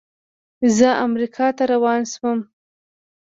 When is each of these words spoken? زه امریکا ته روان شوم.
زه 0.77 0.87
امریکا 1.05 1.47
ته 1.57 1.63
روان 1.71 2.01
شوم. 2.11 2.39